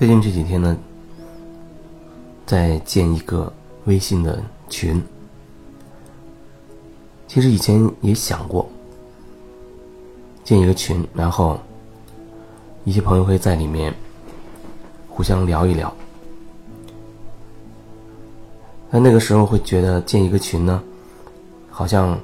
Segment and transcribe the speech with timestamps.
[0.00, 0.74] 最近这几天呢，
[2.46, 3.52] 在建一个
[3.84, 4.98] 微信的群。
[7.28, 8.66] 其实以前也想过
[10.42, 11.60] 建一个群，然后
[12.84, 13.94] 一些朋友会在里面
[15.06, 15.94] 互相聊一聊。
[18.90, 20.82] 但那个时候会觉得建一个群呢，
[21.68, 22.18] 好像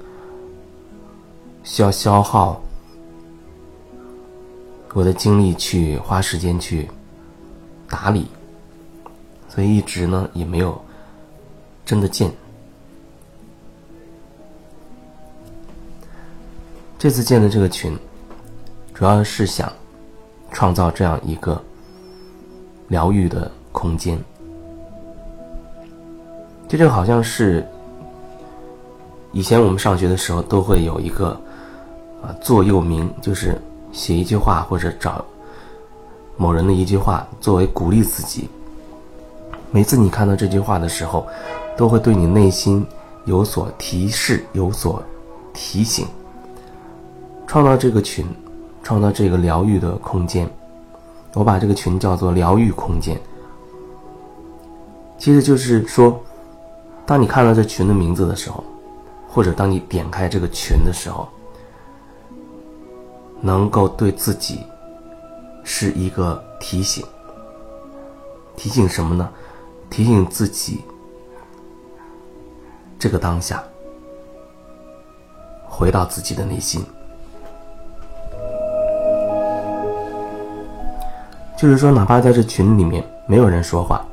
[1.63, 2.58] 需要消耗
[4.94, 6.88] 我的精力去花时间去
[7.89, 8.26] 打理，
[9.49, 10.81] 所以一直呢也没有
[11.85, 12.31] 真的建。
[16.99, 17.96] 这次建的这个群，
[18.94, 19.72] 主要是想
[20.50, 21.63] 创造这样一个
[22.89, 24.18] 疗愈的空间。
[26.68, 27.64] 这就好像是
[29.32, 31.41] 以前我们上学的时候都会有一个
[32.22, 33.60] 啊座右铭，就是
[33.92, 35.25] 写一句话或者找
[36.36, 38.48] 某人的一句话作为鼓励自己。
[39.70, 41.26] 每次你看到这句话的时候，
[41.76, 42.86] 都会对你内心
[43.24, 45.02] 有所提示、有所
[45.52, 46.06] 提醒。
[47.46, 48.26] 创造这个群，
[48.82, 50.48] 创造这个疗愈的空间，
[51.34, 53.20] 我把这个群叫做疗愈空间。
[55.18, 56.18] 其实就是说。
[57.08, 58.64] 当你看到这群的名字的时候，
[59.28, 61.28] 或者当你点开这个群的时候，
[63.40, 64.58] 能够对自己
[65.67, 67.05] 是一个提醒。
[68.56, 69.28] 提醒什么呢？
[69.91, 70.83] 提醒自己
[72.98, 73.62] 这个当下，
[75.69, 76.83] 回到自己的内心。
[81.59, 84.05] 就是说，哪怕在这群里面没有人说话。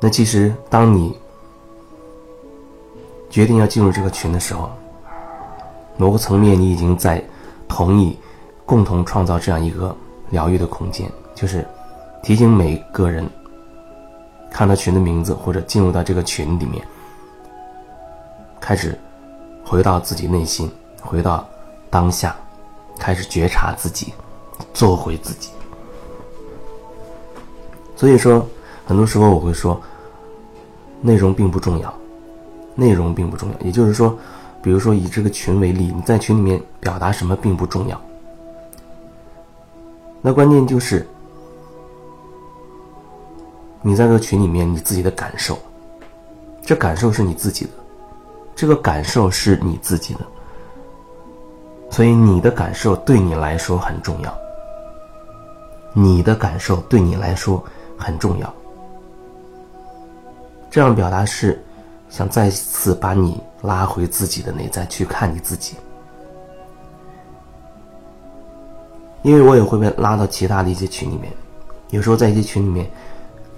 [0.00, 1.18] 那其实，当你
[3.30, 4.70] 决定要进入这个群的时候，
[5.96, 7.24] 某个层面你已经在
[7.68, 8.18] 同意
[8.64, 9.94] 共同创造这样一个
[10.30, 11.66] 疗愈的空间，就是
[12.22, 13.28] 提醒每个人
[14.50, 16.84] 看到群的名字或者进入到这个群里面，
[18.60, 18.98] 开始
[19.64, 20.70] 回到自己内心，
[21.00, 21.46] 回到
[21.90, 22.34] 当下，
[22.98, 24.12] 开始觉察自己，
[24.72, 25.50] 做回自己。
[27.94, 28.46] 所以说。
[28.88, 29.80] 很多时候我会说，
[31.00, 31.92] 内容并不重要，
[32.76, 33.66] 内容并不重要。
[33.66, 34.16] 也就是说，
[34.62, 38.00] 比如说以这个群为例，你在群里面表达什么并不重要，
[40.20, 41.06] 那关键就是
[43.82, 45.56] 你在这个群里面你自己的感受，
[46.62, 47.70] 这感受是你自己的，
[48.56, 50.20] 这个感受是你自己的，
[51.90, 54.36] 所以你的感受对你来说很重要，
[55.92, 57.62] 你的感受对你来说
[57.96, 58.52] 很重要。
[60.68, 61.64] 这样表达是，
[62.08, 65.74] 想再次把你拉回自己的内在去看你自己，
[69.22, 71.32] 因为我也会被拉到其他的一些群里面，
[71.90, 72.88] 有时候在一些群里面，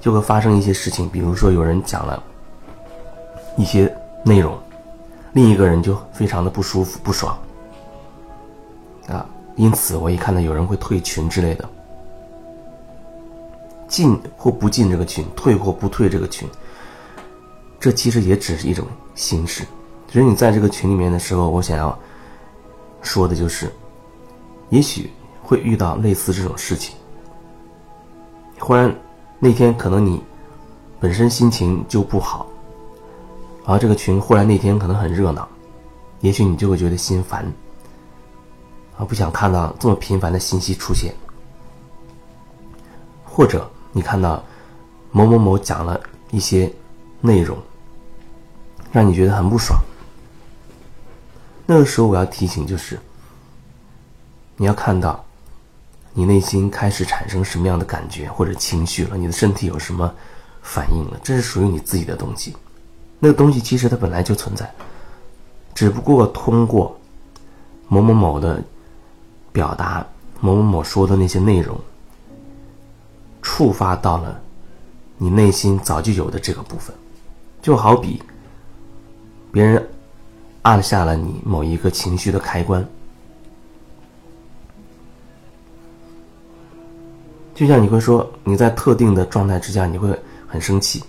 [0.00, 2.22] 就会发生一些事情，比如说有人讲了
[3.56, 3.94] 一些
[4.24, 4.58] 内容，
[5.34, 7.38] 另一个人就非常的不舒服、不爽，
[9.08, 9.24] 啊，
[9.56, 11.68] 因此我一看到有人会退群之类的，
[13.86, 16.48] 进或不进这个群，退或不退这个群。
[17.80, 18.84] 这其实也只是一种
[19.14, 19.64] 形式，
[20.10, 21.96] 所以你在这个群里面的时候，我想要
[23.02, 23.70] 说的就是，
[24.70, 25.10] 也许
[25.42, 26.96] 会遇到类似这种事情。
[28.58, 28.92] 忽然
[29.38, 30.20] 那天可能你
[30.98, 32.48] 本身心情就不好，
[33.64, 35.48] 而这个群忽然那天可能很热闹，
[36.20, 37.44] 也许你就会觉得心烦，
[38.96, 41.14] 啊，不想看到这么频繁的信息出现，
[43.24, 44.42] 或者你看到
[45.12, 46.00] 某某某讲了
[46.32, 46.68] 一些
[47.20, 47.56] 内容。
[48.98, 49.80] 让你觉得很不爽。
[51.64, 52.98] 那个时候，我要提醒就是，
[54.56, 55.24] 你要看到，
[56.14, 60.12] 你内心开始产生什么样的感觉或者情绪了，你的身体有什么
[60.62, 62.56] 反应了，这是属于你自己的东西。
[63.20, 64.68] 那个东西其实它本来就存在，
[65.76, 66.98] 只不过通过
[67.86, 68.60] 某某某的
[69.52, 70.04] 表达，
[70.40, 71.78] 某某某说的那些内容，
[73.42, 74.40] 触发到了
[75.18, 76.92] 你内心早就有的这个部分，
[77.62, 78.20] 就好比。
[79.50, 79.88] 别人
[80.62, 82.86] 按下了你某一个情绪的开关，
[87.54, 90.16] 就像你会说你在特定的状态之下你会
[90.46, 91.02] 很生气，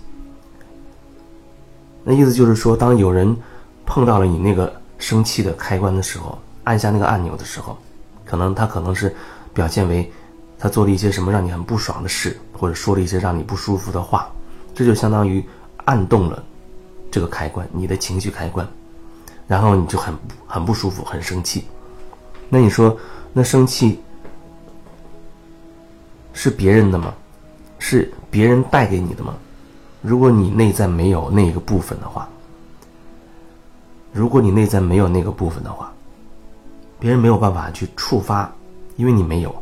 [2.02, 3.36] 那意思就是说，当有人
[3.84, 7.76] 碰到了你那个生气的开关的时候，按下那个按钮的时候，
[8.24, 9.14] 可能他可能是
[9.52, 10.10] 表现为
[10.58, 14.30] 他做了一些什么让你很不爽的事，或者说了一些让你不舒服的话，
[14.74, 15.44] 这就相当于
[15.84, 16.42] 按动了。
[17.10, 18.66] 这个开关，你的情绪开关，
[19.46, 20.14] 然后你就很
[20.46, 21.64] 很不舒服，很生气。
[22.48, 22.96] 那你说，
[23.32, 24.00] 那生气
[26.32, 27.12] 是别人的吗？
[27.78, 29.34] 是别人带给你的吗？
[30.02, 32.28] 如果你内在没有那个部分的话，
[34.12, 35.92] 如果你内在没有那个部分的话，
[36.98, 38.50] 别人没有办法去触发，
[38.96, 39.54] 因为你没有。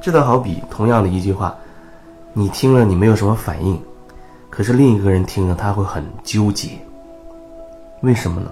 [0.00, 1.54] 这倒好比同样的一句话，
[2.32, 3.80] 你听了你没有什么反应，
[4.56, 6.70] 可是另一个人听了他会很纠结。
[8.00, 8.50] 为什么呢？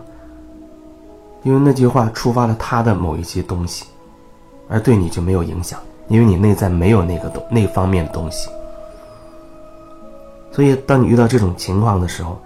[1.42, 3.86] 因为那句话触发了他的某一些东西，
[4.68, 8.50] 而对你就没有影响，因为你内在没有那个东那方面的东西。
[10.52, 12.38] 所以，当你遇到这种情况的时候，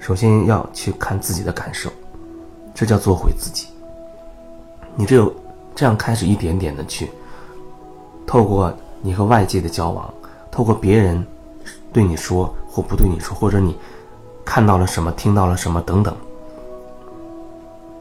[0.00, 1.88] 首先要去看自己的感受，
[2.74, 3.68] 这叫做回自己。
[4.96, 5.32] 你只有
[5.72, 7.12] 这样开始一点点的去，
[8.26, 10.12] 透过你和外界的交往，
[10.50, 11.24] 透过别人
[11.92, 13.78] 对你说或不对你说，或者你
[14.44, 16.12] 看到了什么、听到了什么等等，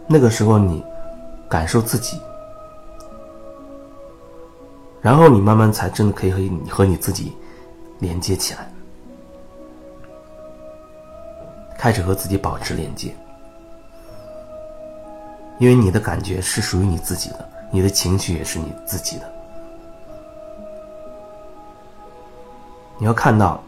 [0.08, 0.84] 那个时候你
[1.48, 2.20] 感受自己，
[5.00, 7.38] 然后你慢慢才真的可以和你和你自己
[8.00, 8.68] 连接起来。
[11.78, 13.14] 开始和自己保持连接，
[15.60, 19.31] 因为你的感觉是属于你自己的，你的情绪也是你自己的。
[22.98, 23.62] 你要看到，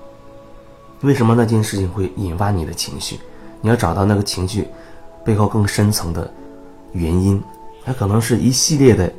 [1.06, 3.20] 为什么那件事情会引发你的情绪？
[3.62, 4.68] 你要找到那个情绪
[5.24, 6.30] 背后更深层的
[6.94, 7.42] 原因，
[7.86, 9.12] 它可能是一系列的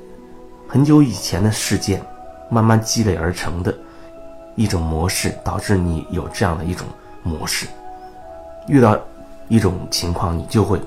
[0.66, 2.04] 很久以前的事件，
[2.50, 3.72] 慢慢积累而成的
[4.56, 6.86] 一种模式，导致你有这样的一种
[7.22, 7.66] 模式。
[8.68, 8.98] 遇到
[9.48, 10.80] 一种情况，你就会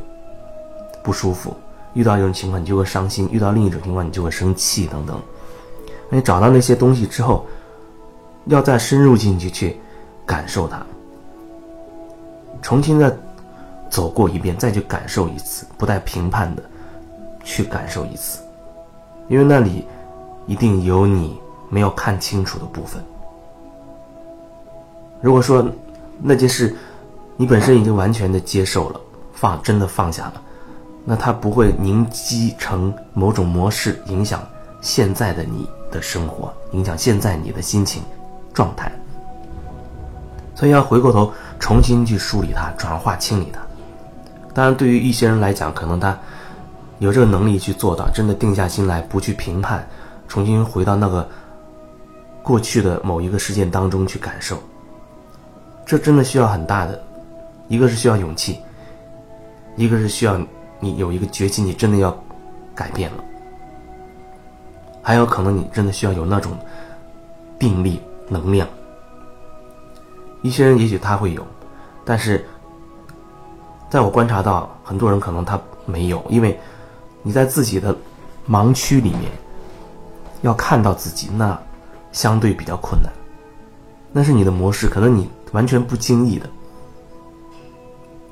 [1.01, 1.51] 不舒服；
[1.93, 5.17] 遇到一种情况，你就会伤心；遇到另一种情况，你就会生气等等。
[6.09, 7.45] 那你找到那些东西之后，
[8.45, 9.79] 要再深入进去去
[10.29, 10.85] 感受它，
[12.61, 13.11] 重新再
[13.89, 16.61] 走过一遍，再去感受一次，不带评判的
[17.43, 18.43] 去感受一次，
[19.27, 19.87] 因为那里
[20.45, 21.35] 一定有你
[21.67, 23.03] 没有看清楚的部分。
[25.19, 25.67] 如果说
[26.21, 26.75] 那件事，
[27.35, 29.01] 你本身已经完全的接受了，
[29.33, 30.41] 放真的放下了，
[31.05, 34.47] 那它不会凝积成某种模式，影响
[34.79, 38.03] 现在的你的生活，影响现在你的心情
[38.53, 38.91] 状态。
[40.59, 43.61] 所以要回过头重新去梳理它，转化清理它。
[44.53, 46.19] 当然，对于一些人来讲，可能他
[46.97, 49.87] 有这个能力去做到，真的定下心来，不去评判，
[50.27, 51.25] 重新回到那个
[52.43, 54.61] 过去的某一个事件当中去感受，
[55.85, 57.01] 这真的需要很大的。
[57.69, 58.59] 一个是需要勇气，
[59.77, 60.37] 一个是需要
[60.81, 62.11] 你有一个决心，你真的要
[62.75, 63.23] 改变了。
[65.01, 66.51] 还有可能你真的需要有那种
[67.57, 68.67] 定力能量。
[70.41, 71.45] 一些人也许他会有，
[72.05, 72.45] 但是
[73.89, 76.59] 在我观察到，很多人可能他没有，因为
[77.23, 77.95] 你在自己的
[78.47, 79.31] 盲区里面
[80.41, 81.59] 要看到自己，那
[82.11, 83.11] 相对比较困难。
[84.11, 86.49] 那是你的模式，可能你完全不经意的。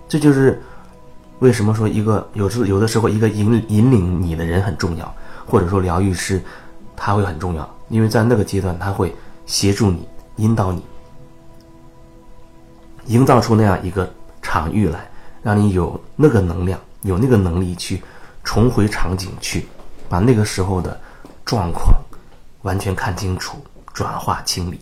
[0.07, 0.61] 这就是
[1.39, 5.13] 为什么说一个有时有的时候一个引引领你的人很重要，
[5.45, 6.41] 或者说疗愈师
[6.95, 9.13] 他会很重要，因为在那个阶段他会
[9.45, 10.07] 协助你、
[10.37, 10.81] 引导你，
[13.07, 14.09] 营造出那样一个
[14.41, 15.09] 场域来，
[15.41, 18.01] 让你有那个能量、有那个能力去
[18.43, 19.65] 重回场景去，
[20.07, 20.99] 把那个时候的
[21.43, 21.95] 状况
[22.61, 23.57] 完全看清楚、
[23.93, 24.79] 转化清理。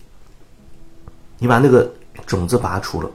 [1.38, 1.92] 你把那个
[2.26, 3.10] 种子拔除了。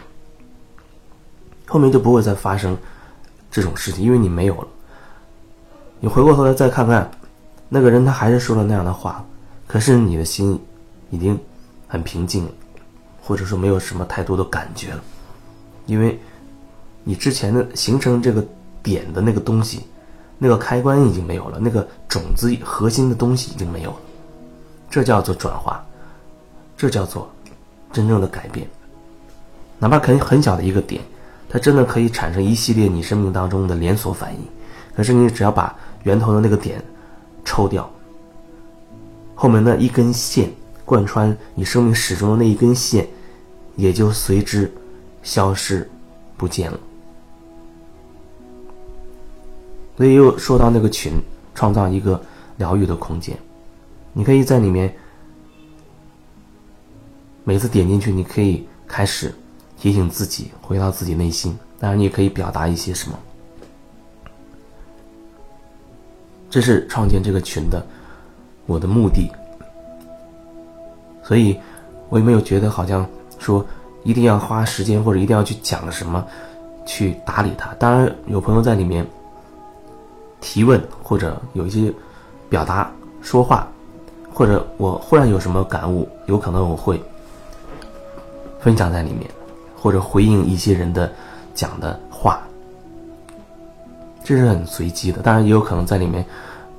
[1.66, 2.76] 后面就不会再发生
[3.48, 4.68] 这种事情，因为你没有了。
[6.00, 7.08] 你回过头来再看看，
[7.68, 9.24] 那个人他还是说了那样的话，
[9.68, 10.60] 可是你的心
[11.10, 11.38] 已经
[11.86, 12.50] 很平静了，
[13.30, 15.00] 或者说没有什么太多的感觉了，
[15.86, 16.18] 因为
[17.04, 18.44] 你之前的形成这个
[18.82, 19.84] 点的那个东西，
[20.36, 23.96] 那个开关已经没有了，那个种子核心的东西已经没有了，
[24.90, 25.80] 这叫做转化，
[26.76, 27.30] 这叫做
[27.92, 28.68] 真正的改变，
[29.78, 31.00] 哪怕很很小的一个点。
[31.48, 34.40] 它真的可以产生一系列你生命当中的连锁反应，
[34.96, 35.72] 可是你只要把
[36.02, 36.82] 源头的那个点
[37.44, 37.88] 抽掉，
[39.36, 40.50] 后面那一根线
[40.84, 43.06] 贯穿你生命始终的那一根线，
[43.80, 44.70] 也就随之
[45.22, 45.88] 消失
[46.36, 46.80] 不见了。
[49.96, 51.20] 所以又说到那个群，
[51.54, 52.20] 创造一个
[52.56, 53.36] 疗愈的空间，
[54.12, 54.94] 你可以在里面
[57.44, 59.34] 每次点进去，你可以开始。
[59.80, 63.18] 提醒自己回到自己内心，当然你也可以表达一些什么。
[66.50, 67.82] 这是创建这个群的
[68.66, 69.32] 我的目的，
[71.24, 71.58] 所以
[72.10, 73.08] 我也没有觉得好像
[73.40, 73.66] 说
[74.04, 76.24] 一定要花时间或者一定要去讲什么
[76.86, 77.74] 去打理它。
[77.80, 79.04] 当然有朋友在里面
[80.40, 81.92] 提问或者有一些
[82.48, 82.88] 表达
[83.20, 83.66] 说话，
[84.32, 87.02] 或者我忽然有什么感悟，有可能我会
[88.60, 89.28] 分享在里面，
[89.76, 91.10] 或者回应一些人的
[91.54, 92.40] 讲的话，
[94.22, 95.22] 这是很随机的。
[95.22, 96.24] 当然，也有可能在里面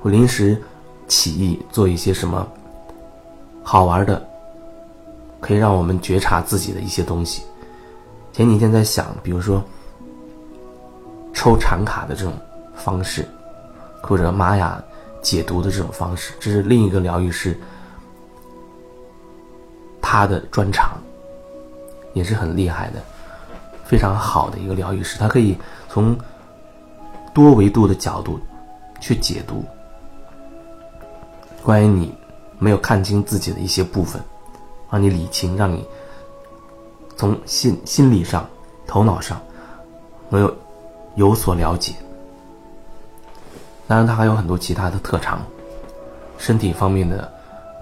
[0.00, 0.60] 会临时
[1.06, 2.46] 起意做一些什么
[3.62, 4.20] 好玩的，
[5.42, 7.42] 可以让我们觉察自己的一些东西。
[8.32, 9.62] 前几天在想，比如说
[11.34, 12.32] 抽禅卡的这种
[12.74, 13.28] 方式，
[14.00, 14.82] 或者玛雅。
[15.22, 17.56] 解读的这种方式，这是另一个疗愈师
[20.00, 20.98] 他的专长，
[22.12, 23.00] 也是很厉害的，
[23.84, 25.16] 非常好的一个疗愈师。
[25.20, 25.56] 他可以
[25.88, 26.18] 从
[27.32, 28.36] 多维度的角度
[29.00, 29.64] 去解读
[31.62, 32.12] 关于你
[32.58, 34.20] 没有看清自己的一些部分，
[34.92, 35.82] 让你理清，让你
[37.16, 38.46] 从心心理上、
[38.86, 39.40] 头脑上
[40.28, 40.56] 能有
[41.14, 41.94] 有所了解。
[43.88, 45.40] 当然，他还有很多其他的特长，
[46.36, 47.30] 身体方面的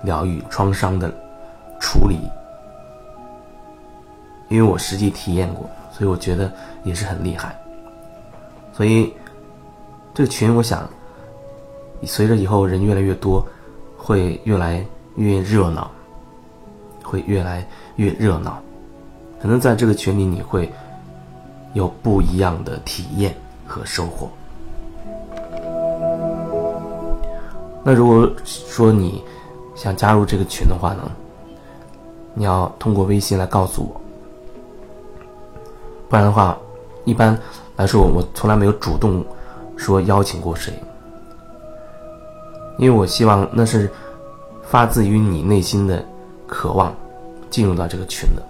[0.05, 1.13] 疗愈、创伤的
[1.81, 2.17] 处理，
[4.49, 6.53] 因为我实际体验过，所以我觉得
[6.85, 7.59] 也是很厉害。
[8.73, 9.13] 所以
[10.15, 10.89] 这个群，我想
[12.05, 13.45] 随着以后人越来越多，
[13.97, 14.85] 会越来
[15.17, 15.91] 越热闹，
[17.11, 18.63] 会越来越热闹。
[19.43, 20.71] 可能在这个群里，你会
[21.73, 23.35] 有不一样的体验
[23.67, 24.29] 和收获。
[27.83, 29.25] 那如果说你
[29.75, 31.11] 想加入这个群的话呢，
[32.35, 34.01] 你要通过微信来告诉我，
[36.09, 36.57] 不然的话，
[37.05, 37.37] 一般
[37.77, 39.25] 来说我从来没有主动
[39.77, 40.75] 说邀请过谁，
[42.77, 43.91] 因为我希望那是
[44.63, 46.05] 发自于你内心的
[46.51, 46.93] 渴望
[47.49, 48.43] 进入到这个群的，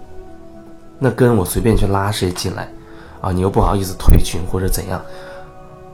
[0.97, 2.67] 那跟我随便去拉谁进来，
[3.21, 4.99] 啊，你又不好意思退群或者怎样，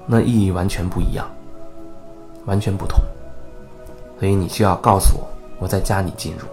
[0.06, 1.30] 那意义完全不一样，
[2.46, 2.98] 完全不同。
[4.18, 5.28] 所以你需要告诉我，
[5.60, 6.48] 我再加你进入。